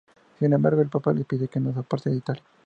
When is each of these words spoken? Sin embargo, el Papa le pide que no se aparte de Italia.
Sin 0.39 0.51
embargo, 0.51 0.81
el 0.81 0.89
Papa 0.89 1.13
le 1.13 1.25
pide 1.25 1.47
que 1.47 1.59
no 1.59 1.73
se 1.73 1.79
aparte 1.79 2.09
de 2.09 2.15
Italia. 2.15 2.43